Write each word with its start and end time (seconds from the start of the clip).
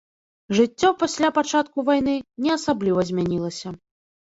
Жыццё 0.59 0.89
пасля 1.03 1.29
пачатку 1.37 1.87
вайны 1.93 2.19
не 2.49 2.59
асабліва 2.59 3.09
змянілася. 3.15 3.81